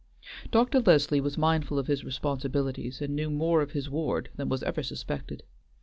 Dr. 0.49 0.79
Leslie 0.79 1.21
was 1.21 1.37
mindful 1.37 1.77
of 1.77 1.85
his 1.85 2.03
responsibilities, 2.03 3.03
and 3.03 3.15
knew 3.15 3.29
more 3.29 3.61
of 3.61 3.73
his 3.73 3.87
ward 3.87 4.29
than 4.35 4.49
was 4.49 4.63
ever 4.63 4.81
suspected. 4.81 5.43